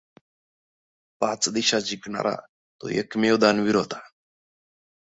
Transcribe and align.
पाच 1.21 1.49
दिशा 1.49 1.79
जिकणारा 1.79 2.35
तो 2.81 2.89
एकमेव 2.89 3.37
दानवीर 3.37 3.75
होता. 3.75 3.99